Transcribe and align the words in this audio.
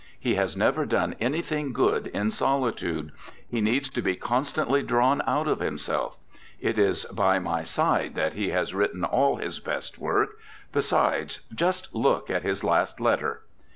He 0.19 0.33
has 0.33 0.57
never 0.57 0.83
done 0.87 1.15
anything 1.19 1.73
good 1.73 2.07
in 2.07 2.31
solitude; 2.31 3.11
he 3.47 3.61
needs 3.61 3.87
to 3.91 4.01
be 4.01 4.15
constantly 4.15 4.81
drawn 4.81 5.21
out 5.27 5.47
of 5.47 5.59
himself. 5.59 6.17
It 6.59 6.79
is 6.79 7.05
by 7.05 7.37
my 7.37 7.63
side 7.63 8.15
that 8.15 8.33
he 8.33 8.49
has 8.49 8.73
written 8.73 9.05
all 9.05 9.35
his 9.35 9.59
best 9.59 9.99
work. 9.99 10.39
Besides, 10.73 11.41
just 11.53 11.93
look 11.93 12.31
at 12.31 12.41
his 12.41 12.63
last 12.63 12.99
letter.' 12.99 13.43